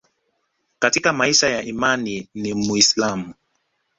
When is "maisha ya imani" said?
1.13-2.29